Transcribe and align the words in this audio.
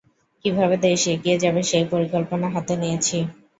কীভাবে 0.45 0.75
দেশ 0.85 1.01
এগিয়ে 1.13 1.37
যাবে, 1.43 1.61
সেই 1.63 1.85
পরিকল্পনা 1.91 2.47
হাতে 2.55 2.73
নিয়েছি। 2.81 3.17